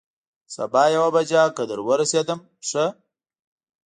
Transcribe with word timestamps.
سبا 0.53 0.83
یوه 0.95 1.09
بجه 1.15 1.43
که 1.55 1.63
در 1.69 1.79
ورسېدم، 1.87 2.39
ښه. 2.67 2.85